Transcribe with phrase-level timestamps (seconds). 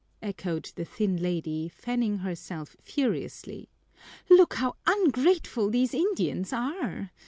[0.23, 3.69] echoed the thin lady, fanning herself furiously.
[4.31, 7.11] "Look how ungrateful these Indians are!